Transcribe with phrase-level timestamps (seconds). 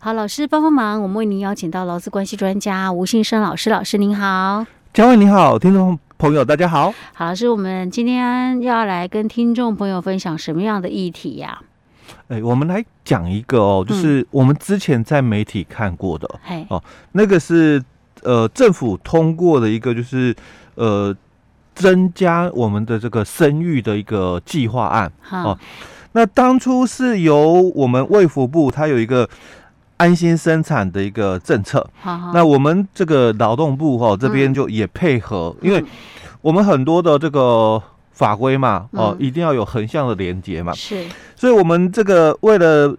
[0.00, 4.64] 好，老师帮帮忙，我们为您邀请到劳资关系专家吴信生老师，老师您好。
[4.94, 6.94] 嘉惠你好，听众朋友大家好。
[7.12, 12.28] 好，老师，我们今天要来跟听众朋友分享什么样的议题呀、啊？
[12.28, 16.80] 哎，我们来讲一个哦，就是我们之前在媒体看过的，嗯、哦，
[17.10, 17.82] 那个是
[18.22, 20.32] 呃政府通过的一个，就是
[20.76, 21.12] 呃
[21.74, 25.58] 增加我们的这个生育的一个计划案哦。
[26.12, 29.28] 那当初是由我们卫福部，它有一个。
[29.98, 35.84] 安心生产的一个政策，好好，那我们这个劳动部哈这边就也配合，嗯、因为
[36.40, 42.96] 我们很多的这个法规嘛，哦、嗯，一定要有横向的连接嘛，是，所以我们这个为了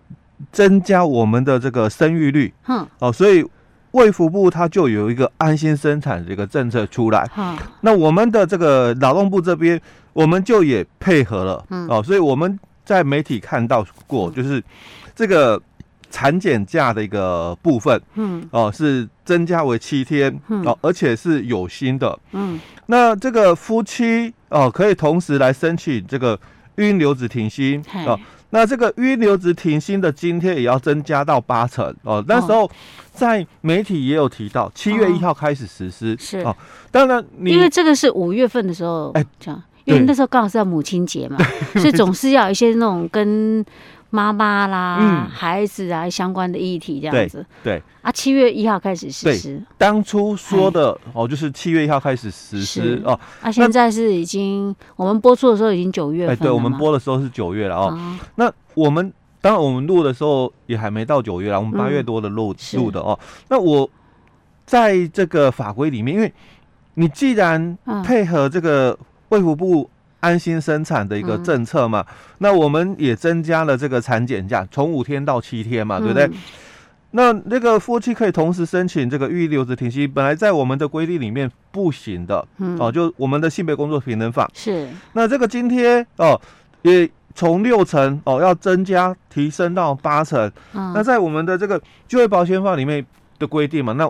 [0.51, 3.45] 增加我们的这个生育率，嗯，哦，所以
[3.91, 9.79] 卫福部它就有一个安心生产的这个政策出来，好，那我们的这个劳动部这边，
[10.11, 14.61] 我们就也配合了，嗯，哦，所以我们在媒体看到过，就是
[15.15, 15.61] 这个。
[16.09, 26.39] 产检假的一个部分，嗯，哦，是增加为七天，嗯，哦，而且是有薪的，嗯，那这个夫妻哦，可以同时来申请这个
[26.77, 32.69] 育婴留职停薪，哦，那这个育婴留职停薪的津贴也要增加到八成，哦，那时候
[33.13, 36.39] 在媒体也有提到，七月一号开始实施，是。
[36.39, 36.55] 哦，
[36.89, 41.37] 当然，因为这个是五月份的时候，哎，这样，因为那时候刚好是要母亲节嘛，
[41.77, 43.63] 所以总是要有一些那种跟。
[44.11, 47.45] 妈妈啦、嗯，孩子啊，相关的议题这样子。
[47.63, 49.61] 对，对啊，七月一号开始实施。
[49.77, 53.19] 当初说的哦，就是七月一号开始实施哦。
[53.41, 56.33] 啊，现在是已经我们播出的时候已经九月份了。
[56.33, 57.87] 哎，对，我们播的时候是九月了哦。
[57.89, 63.19] 啊、那我们当然我们录的时候也还没到九月了，我们八月多的录录、嗯、的哦。
[63.49, 63.87] 那我
[64.65, 66.33] 在这个法规里面，因为
[66.95, 68.97] 你既然配合这个
[69.29, 69.89] 卫福部。
[70.19, 76.29] 安心生产的一个政策嘛，嗯、那我们也增加了这个产检假，从五天到七天嘛，嗯、对不对？
[77.11, 84.87] 那那个夫妻可以同时申请这个育留职停薪，本来在我们的规定里面不行的，嗯，哦，就我们的性别工作平等法是。
[85.13, 86.39] 那这个津贴哦，
[86.81, 93.05] 也从六成哦要增加提升到八成，嗯，那在我们的这个就业保险法里面
[93.39, 94.09] 的规定嘛，那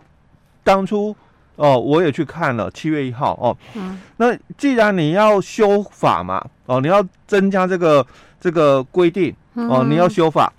[0.63, 1.15] 当初。
[1.59, 3.55] 哦，我也去看了七月一号哦。
[3.75, 3.99] 嗯。
[4.15, 8.05] 那既然你要修法嘛，哦，你要增加这个
[8.39, 10.51] 这个规定哦，你要修法，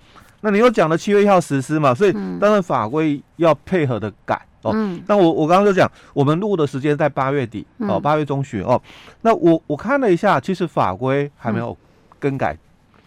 [0.43, 4.73] 那你又讲了七月一号实施嘛，所以当然法规要配合的改哦。
[4.75, 5.03] 嗯。
[5.07, 8.81] 那我我刚刚就讲，我们录的时间在八月底哦，八月中旬哦。
[9.23, 11.75] 那我我看了一下，其实法规还没有
[12.19, 12.55] 更改。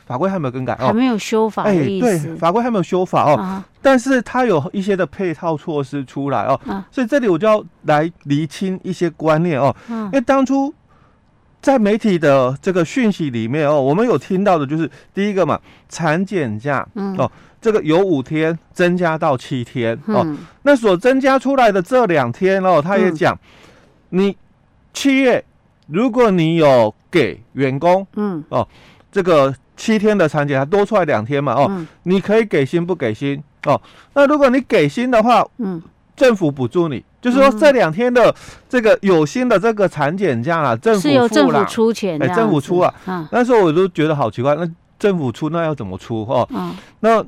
[0.05, 1.63] 法规还没有更改哦，还没有修法。
[1.63, 10.73] 哎，对，法规还没有修法哦，啊，但是它有一些的配套措施出来哦，啊，所以这里我就要来厘清一些观念哦，啊，因为当初
[11.61, 17.31] 在媒体的这个讯息里面哦，我们有听到的就是第一个嘛，产检假，嗯，哦，
[17.61, 23.33] 这个由五天增加到七天，嗯，哦，那所增加出来的这两天哦，他也讲，
[24.11, 24.37] 嗯，你
[24.93, 25.43] 七月
[25.87, 28.67] 如果你有给员工，嗯，哦，
[29.09, 29.53] 这个。
[29.75, 31.53] 七天的产检还多出来两天嘛？
[31.53, 33.79] 哦、嗯，你可以给薪不给薪哦。
[34.13, 35.81] 那如果你给薪的话，嗯，
[36.15, 38.33] 政府补助你，就是说这两天的
[38.69, 42.93] 这个有薪的这个产检假啊，政府付啦，是由政府出钱，哎，政府出啊。
[43.07, 44.69] 嗯，那时候我都觉得好奇怪，那
[44.99, 46.21] 政府出那要怎么出？
[46.23, 47.25] 哦，嗯，那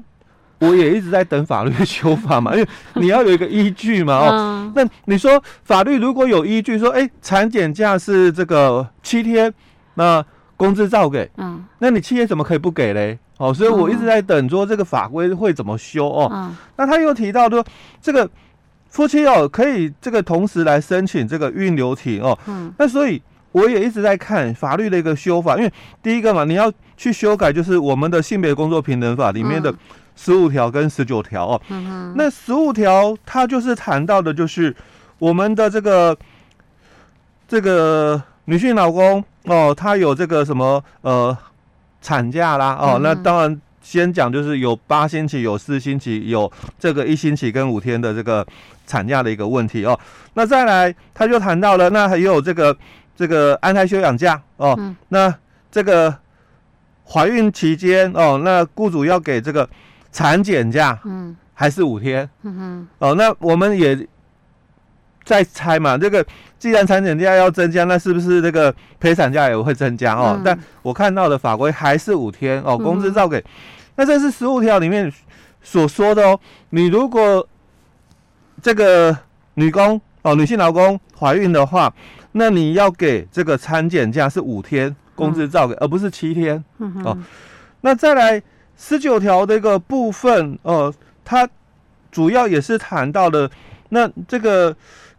[0.59, 2.67] 我也一直在等法律的修法嘛，因为
[3.01, 4.13] 你要有一个依据嘛。
[4.19, 9.51] 哦，嗯、那你说法律如果有依据说，哎，产检假是这个七天，
[9.95, 10.23] 那。
[10.57, 13.17] 工资照给，嗯，那你企业怎么可以不给嘞？
[13.37, 16.29] 哦，所以我一直在等说这个法规会怎么修哦。
[16.33, 17.63] 嗯，那他又提到说，
[18.01, 18.29] 这个
[18.87, 22.37] 夫妻哦可以这个同时来申请这个育婴留停哦。
[22.47, 23.21] 嗯，那所以
[23.51, 29.73] 我也一直在看法律的一个修法，因为第一个嘛，你要去修改就是我们的性别工作平等法里面的
[30.15, 31.61] 十五条跟十九条哦。
[31.67, 34.73] 嗯哼，那十五条它就是谈到的就是
[35.19, 36.17] 我们的这个
[37.49, 39.23] 这个女性老公。
[39.47, 41.37] 哦，他有这个什么呃
[42.01, 48.43] 产假啦，哦，那当然先讲就是有八星期、有四星期、有这个一星期跟五天的这个
[48.87, 49.99] 产假的一个问题哦。
[50.33, 52.75] 那再来他就谈到了，那还有这个
[53.15, 54.75] 这个安胎休养假哦，
[55.09, 55.31] 那
[55.69, 56.11] 这个
[57.07, 59.69] 怀孕期间哦，那雇主要给这个
[60.11, 63.95] 产检假，嗯，还是五天，嗯哼，哦，那我们也。
[65.25, 66.25] 再猜嘛，这个
[66.59, 70.35] 既然产检假要增加，那是不是这个陪产假也会增加哦？
[70.37, 73.39] 嗯、但我看到的法规还是五天哦，工资照给。
[73.39, 73.43] 嗯、
[73.95, 75.11] 那这是十五条里面
[75.63, 76.39] 所说的哦。
[76.69, 77.45] 你如果
[78.61, 79.17] 这个
[79.55, 81.91] 女工哦，女性劳工怀孕的话，
[82.33, 87.17] 那你要给这个产检假是五天工资照给，嗯、而不是七天、嗯、哦。
[87.81, 88.41] 那再来
[88.77, 90.93] 十九条这个部分哦，
[91.23, 91.47] 它
[92.11, 93.49] 主要也是谈到了，
[93.89, 94.75] 那这个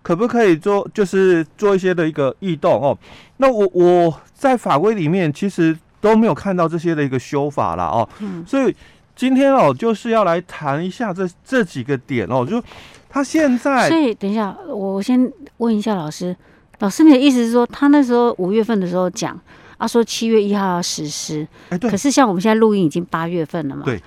[0.07, 2.97] 可不可以做，就是做一些的一个异动哦？
[3.39, 8.09] 那我我在法规里面其实都没有看到这些的一个修法了哦。
[8.21, 8.77] 嗯，所以
[9.17, 12.63] 今天哦，就是要来谈一下这这几个点哦，就
[13.09, 13.89] 他现在。
[13.89, 16.37] 所以等一下，我先问一下老师，
[16.79, 19.37] 老师你的意思是说，他那时候五月份的时候讲，
[19.77, 24.01] 啊说七月一号要实施，哎对，可是像我们现在录音已经八月份了嘛，对。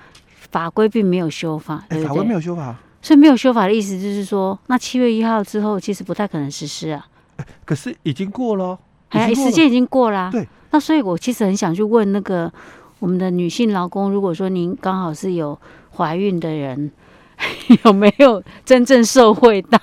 [0.50, 7.06] 法规并没有修法，对对法规没有修法，所以没有修法的意思就是说，那七月一号之后其实不太可能实施啊。
[7.64, 10.30] 可是已经过了，哎，时间已经过了。
[10.30, 12.52] 对，那所以我其实很想去问那个
[12.98, 15.58] 我们的女性劳工，如果说您刚好是有
[15.96, 16.90] 怀孕的人，
[17.84, 19.78] 有没有真正受惠到？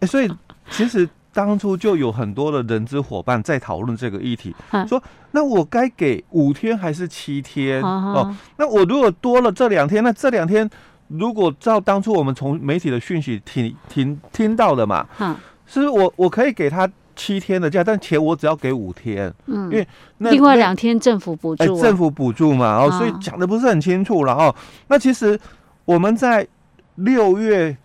[0.00, 0.30] 哎，所以
[0.70, 1.08] 其实。
[1.32, 4.52] 当初就有很多的人资伙伴在讨论这个议题，
[4.88, 5.00] 说
[5.30, 7.80] 那我该给五天还是七天？
[7.82, 10.68] 哦，那我如果多了这两天，那这两天
[11.10, 15.36] 如果照当初我们从媒体的讯息听听听到的嘛，嗯
[15.66, 19.86] 是我我可以给他七天的假，但钱我只要给五天，嗯，因为
[20.18, 24.54] 那另外两天政府补助，政府补助嘛，哦，所以讲的不是很清楚了哦。
[24.88, 25.38] 那其实
[25.84, 26.46] 我们在
[26.96, 27.76] 六月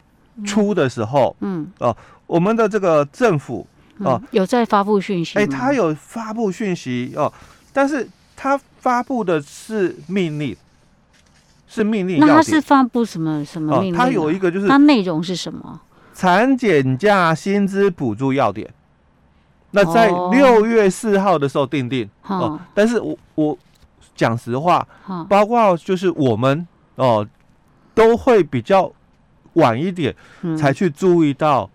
[0.45, 1.95] 初的时候，嗯，哦。
[2.27, 3.67] 我们的这个政府
[3.99, 5.37] 哦、嗯，有在发布讯息。
[5.37, 7.31] 哎，他有发布讯息哦，
[7.71, 10.57] 但是他发布的是命令，
[11.75, 12.19] 是命令。
[12.19, 13.97] 那他是发布什么什么命令、啊？
[13.97, 15.81] 他有一个就是，它内容是什么？
[16.13, 18.73] 产检假薪资补助要点。
[19.71, 23.57] 那在六月四号的时候定定哦，哦，但是我我
[24.15, 24.87] 讲实话，
[25.27, 27.27] 包括就是我们哦，
[27.93, 28.91] 都会比较
[29.53, 30.15] 晚一点
[30.57, 31.69] 才去注意到。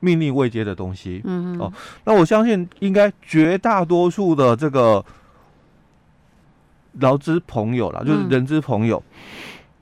[0.00, 1.72] 命令未接的东西，嗯哦，
[2.04, 5.02] 那我相信应该绝大多数的这个
[7.00, 9.22] 劳资朋友啦，就是人资朋友，嗯、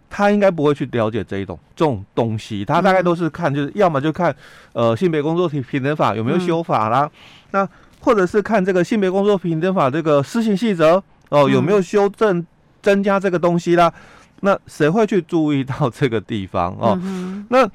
[0.08, 4.34] 他应该不会去了解这一种这种东西，他大概都是看，就是要么就看
[4.72, 7.11] 呃性别工作平平等法有没有修法啦，嗯、
[7.50, 7.69] 那
[8.00, 12.44] 或者是看这个性别工作平等法这个施行细则哦有没有修正
[12.82, 13.93] 增加这个东西啦，
[14.40, 16.99] 那谁会去注意到这个地方哦？
[17.02, 17.70] 嗯、那。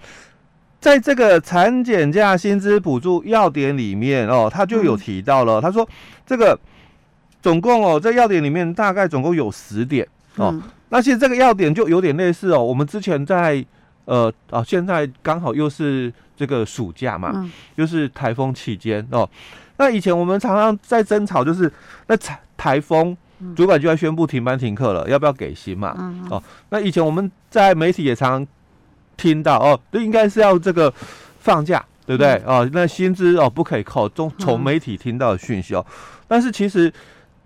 [0.82, 5.86] 在这个产检假薪资补助要点里面哦，他就有提到了，他说
[6.26, 6.58] 这个
[7.42, 10.54] 总共哦，在要点里面大概总共有十点哦。
[10.90, 13.64] 那其实这个要点就有点类似哦，我们之前在
[14.06, 19.30] 呃啊，现在刚好又是这个暑假嘛，又是台风期间哦。
[19.78, 21.72] 那以前我们常常在争吵，就是
[22.08, 23.16] 那台台风
[23.56, 25.96] 主管就要宣布停班停课了，要不要给薪嘛？
[26.30, 28.48] 哦，那以前我们在媒体也常常。
[29.20, 30.90] 听到哦，这应该是要这个
[31.40, 32.42] 放假，对不对？
[32.46, 35.86] 嗯、哦，那薪资哦不可以扣，从从媒体听到的讯息哦。
[35.90, 35.94] 嗯、
[36.26, 36.90] 但是其实，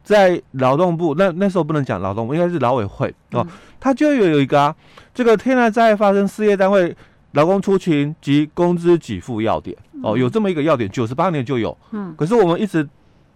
[0.03, 3.45] 在劳动部那那时候不能讲劳动部，应该是劳委会哦，
[3.79, 4.75] 他就有有一个啊，
[5.13, 6.95] 这个天然灾害发生，事业单位
[7.31, 12.87] 劳工出勤及工资给付要点哦，有这么一个要点，九十八年就有，嗯，可是我们一直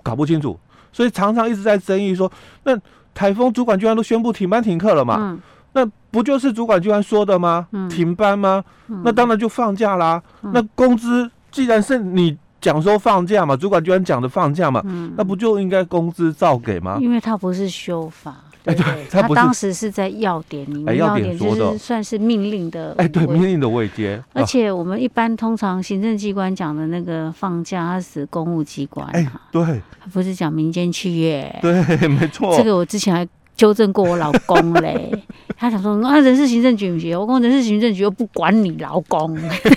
[0.04, 0.60] 搞不清楚，
[0.92, 2.32] 所以常常一直在争议说，
[2.64, 2.78] 那
[3.14, 5.16] 台风主管居然都宣布停班停课了嘛？
[5.20, 5.42] 嗯
[5.74, 7.68] 那不就是主管机关说的吗？
[7.72, 8.64] 嗯、停班吗？
[8.88, 10.20] 嗯、那当然就放假啦。
[10.42, 12.36] 嗯、那工资既然是你
[12.68, 16.98] 讲说放假嘛，主管居然讲的放假嘛，嗯、那不就应该工资照给吗？
[17.02, 18.36] 因为他不是修法，
[18.66, 24.22] 哎，对，对，他当时是在要点里面，要点就是算是命令的，哎，对，命令的位阶。
[24.34, 29.82] 而且我们一般通常行政机关讲的那个放假，它是公务机关，哎，对，
[30.12, 32.54] 不是讲民间企业，对，没错。
[32.58, 35.10] 这个我之前还纠正过我老公嘞。
[35.60, 39.36] 他想说啊，人事行政局不行，我讲人事行政局又不管你老公，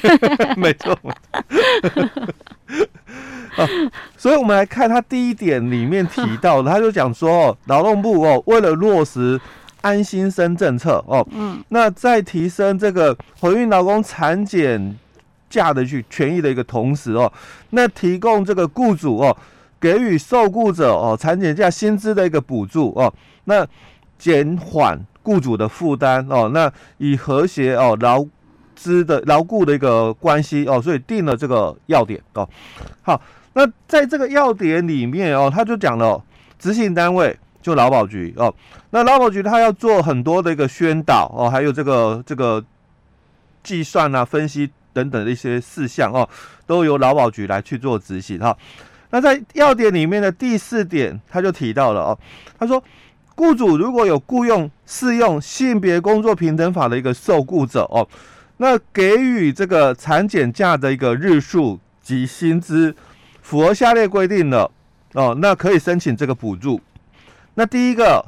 [0.58, 0.94] 没错。
[3.56, 3.66] 啊，
[4.16, 9.40] 所以我们来看他第一点里面提到的，他就讲说，劳动部哦，为了落实
[9.80, 14.98] 安心生政策哦，嗯，那在提升这个怀孕劳工产检
[15.48, 17.32] 假的去权益的一个同时哦，
[17.70, 19.36] 那提供这个雇主哦，
[19.80, 23.12] 给予受雇者哦产检假薪资的一个补助哦，
[23.44, 23.66] 那
[24.18, 24.98] 减缓。
[25.22, 28.24] 雇主的负担哦，那以和谐哦劳
[28.74, 32.48] 资的牢固的一个关系哦，所以定了这个要点哦。
[33.02, 33.20] 好，
[33.52, 36.22] 那在这个要点里面哦，他就讲了
[36.58, 38.54] 执行单位就劳保局哦，
[38.90, 42.64] 那劳保局他要做很多的一个宣导哦，还有这个这个
[43.62, 46.28] 计算啊、分析等等的一些事项哦，
[46.66, 48.56] 都由劳保局来去做执行哈。
[49.10, 52.18] 那在要点里面的第四点，他就提到了哦，
[52.58, 52.82] 他说。
[53.36, 58.06] 雇主如果有雇佣适用性别工作平等法的一个受雇者哦，
[58.58, 62.94] 那给予这个产检假的一个日数及薪资
[63.42, 64.70] 符合下列规定的
[65.14, 66.80] 哦，那可以申请这个补助。
[67.54, 68.24] 那第一个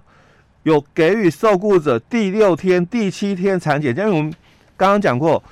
[0.64, 4.32] 有给予受雇者第六天、第七天产检假，因为我们
[4.76, 5.42] 刚刚讲过，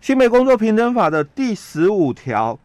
[0.00, 2.58] 性别工作平等法的第十五条，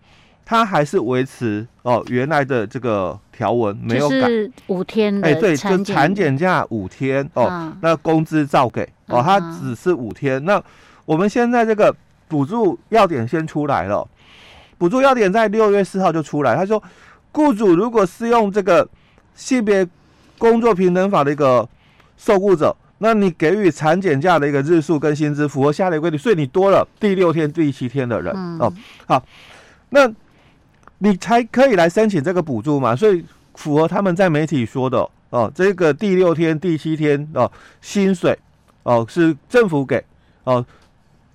[0.43, 4.27] 它还是维持哦原来的这个条文没有改，
[4.67, 10.43] 五天哎，对，跟产检假五天哦，啊、那工资照给哦，它只是五天。
[10.45, 10.62] 那
[11.05, 11.95] 我们现在这个
[12.27, 14.07] 补助要点先出来了，
[14.77, 16.82] 补助要点在六月四号就出来，他说，
[17.32, 18.88] 雇主如果是用这个
[19.34, 19.88] 性别
[20.38, 21.67] 工作平等法的一个
[22.17, 22.75] 受雇者。
[23.00, 28.74] 那你给予产检假的一个日数跟薪资符合下列规定，所以你多了第六天、第七天的人、嗯、哦，
[29.05, 29.22] 好，
[29.89, 30.10] 那
[31.00, 32.96] 你才可以来申请这个补助嘛。
[32.96, 33.24] 所以
[33.55, 37.51] 符合他们在媒体说的哦，这个第六天、第七天哦，
[37.82, 38.39] 薪水
[38.84, 40.01] 哦是政府给
[40.46, 40.65] 哦，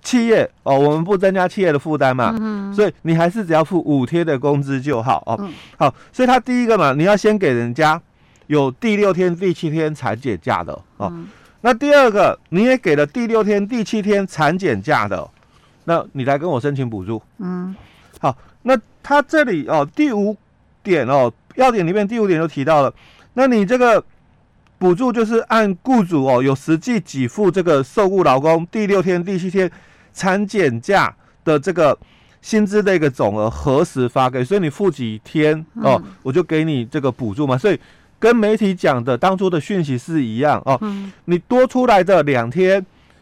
[0.01, 5.35] 企业哦，我们不增加企业的负担嘛，嗯、所以你还是只要付五天的工资就好哦。
[5.39, 8.01] 嗯、好，所以他第一个嘛，你要先给人家
[8.47, 11.07] 有第六天、第七天产检假的哦。
[11.11, 11.27] 嗯
[11.63, 15.29] 那第二个，你也给了第六天、第七天产检假的，
[15.83, 17.21] 那你来跟我申请补助。
[17.37, 17.75] 嗯，
[18.19, 20.35] 好，那他这里哦，第五
[20.81, 22.91] 点哦，要点里面第五点就提到了，
[23.35, 24.03] 那你这个
[24.79, 29.69] 补助就是按雇主哦有实际给付这个受雇劳工第六天、第七天
[30.13, 31.13] 产检假
[31.43, 31.97] 的这个
[32.41, 37.79] 薪资的一个总额何时发给，所以你付几天哦，我就给你这个补助嘛，所以。
[38.21, 42.79] 跟媒体讲的当初的讯息是一样哦，嗯、你多出来的两天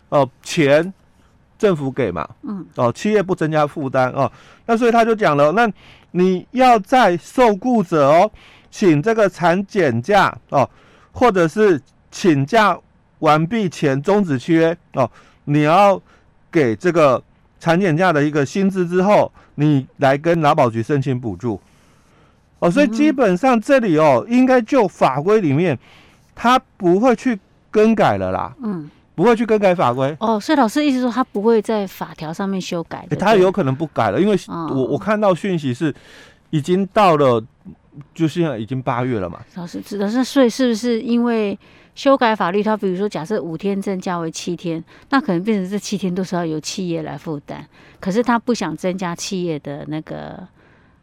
[0.09, 0.93] 哦、呃，钱
[1.57, 4.29] 政府给嘛，嗯，哦，企业不增加负担哦，
[4.65, 5.71] 那所以他就讲了，那
[6.11, 8.29] 你要在受雇者哦，
[8.69, 10.69] 请这个产检假哦，
[11.13, 11.81] 或者是
[12.11, 12.77] 请假
[13.19, 15.09] 完毕前终止契约哦，
[15.45, 16.01] 你要
[16.51, 17.21] 给这个
[17.59, 21.59] 产检假的一个薪资之后，你来跟劳保局申请补助。
[22.59, 25.77] 哦，所以基本上这里哦，应该就法规里面，
[26.35, 27.39] 他不会去
[27.71, 28.53] 更改了啦。
[28.61, 30.13] 嗯，不会去更改法规。
[30.19, 33.15] 哦，所以老师意思说，他不会在法条上面修改的。
[33.15, 35.93] 他有可能不改了，因为我我看到讯息是
[36.49, 37.41] 已经到了，
[38.13, 39.39] 就现在已经八月了嘛。
[39.55, 41.57] 老师指的是，所以是不是因为
[41.99, 42.63] 修改法律？
[42.63, 47.65] 他比如说，假设五天增加为七天，那可能变成这七天都是要由企业来负担。
[47.99, 50.47] 可是他不想增加企业的那个。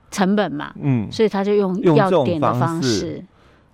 [0.09, 3.23] 成本嘛，嗯，所以他就用要点的方式，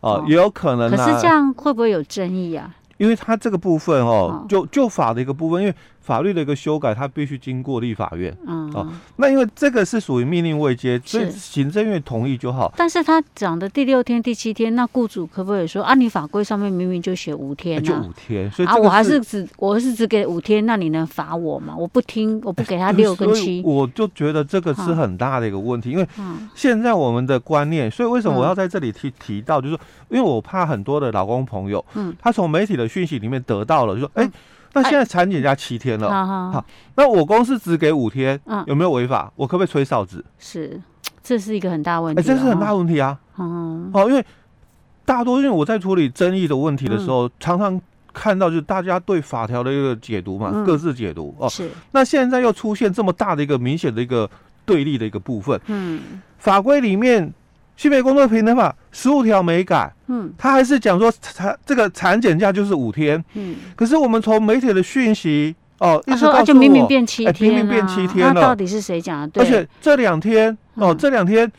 [0.00, 0.91] 哦，也有可能。
[0.91, 2.75] 可是这样会不会有争议啊？
[2.97, 5.75] 因为他这个部分哦，就就法的一个部分，因为。
[6.02, 8.37] 法律的一个修改，它必须经过立法院。
[8.47, 12.73] 嗯，哦，那因为这个是属于命令未接，所以行政院同意就好。
[12.76, 15.94] 但是他讲的第六天、第七天，那雇主可不可以说啊？
[15.94, 21.75] 你法规上面明明就写五天，就五天，所以啊，我还是只我是只给五天，那你能罚我吗？
[21.76, 26.06] 我不听，我不给他六跟七，我就觉得这个是很大的一个问题，因为
[26.54, 34.28] 现在我们的观念，所以为什么我要在这里提提到，就是说，因为我怕很多的老公朋友，嗯，他从媒体的讯息里面得到了，就说，哎。
[34.75, 39.33] 那现在产检假七天了，哎、好，好，好，那我公司只给五天，嗯、有没有违法？
[39.37, 40.25] 我可不可以吹哨子？
[40.38, 40.81] 是，
[41.23, 43.19] 这是一个很大问题，哎，这是很大问题啊。
[43.38, 44.25] 嗯，哦，因为
[45.05, 47.81] 大多因为我在处理争议的问题的时候，嗯、常常
[48.12, 51.49] 看到就是大家对法条的一个解读嘛，嗯、各自解读哦。
[51.49, 54.29] 是，那现在又出现这么大的一个明显的一个
[54.64, 56.00] 对立的一个部分，嗯，
[56.38, 57.33] 法规里面。
[57.76, 69.29] 性别工作平等法十五条没改，嗯，他还是讲说产这个产检假就是五天，嗯，可是我们从媒体的讯息哦，一直告诉我，啊、就明明变七天，啊，明明变七天了，到底是谁讲的？
[69.29, 71.50] 对，而且这两天哦，这两天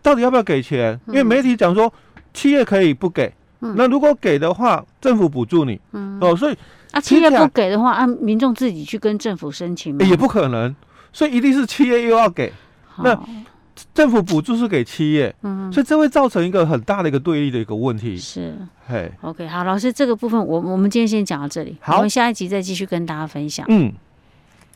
[0.00, 0.98] 到底要不要给钱？
[1.06, 1.92] 嗯、因为媒体讲说
[2.32, 6.56] 企业可以不给，嗯、那如果给的话，政府补助你，嗯，哦，所以
[6.92, 9.98] 啊，企业不给的话，按民众自己去跟政府申请？
[9.98, 10.74] 也不可能，
[11.12, 12.52] 所以一定是企业又要给，
[12.86, 13.20] 好那。
[13.94, 18.16] 政府补助是给企业，嗯，所以这会造成一个很大的一个对立的一个问题。
[18.16, 18.54] 是，
[18.86, 23.64] 嘿，OK，好，老师，这个部分我我们今天先讲到这里，好，我们下一集再继续跟大家分享。
[23.68, 23.92] 嗯。